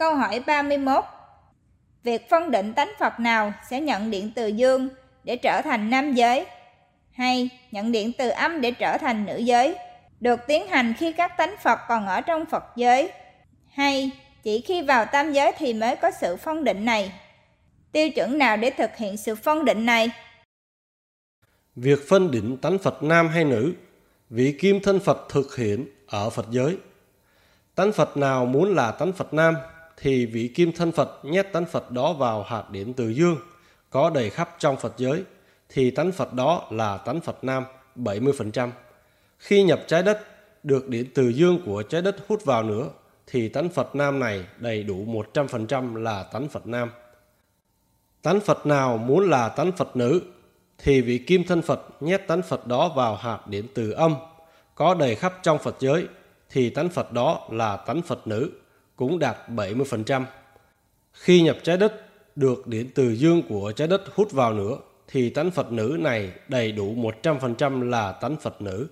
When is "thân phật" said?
24.82-25.26, 30.72-31.18, 51.44-51.88